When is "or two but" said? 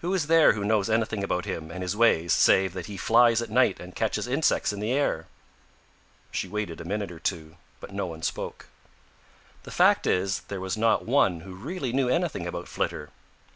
7.10-7.92